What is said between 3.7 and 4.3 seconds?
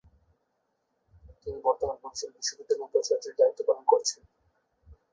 করছেন।